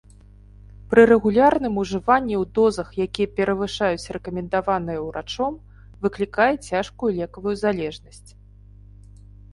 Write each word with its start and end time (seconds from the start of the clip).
Пры 0.93 1.01
рэгулярным 1.09 1.75
ужыванні 1.81 2.35
ў 2.41 2.45
дозах, 2.55 2.87
якія 3.05 3.31
перавышаюць 3.41 4.09
рэкамендаваныя 4.17 5.03
ўрачом, 5.07 5.61
выклікае 6.07 6.51
цяжкую 6.67 7.11
лекавую 7.23 7.55
залежнасць. 7.65 8.29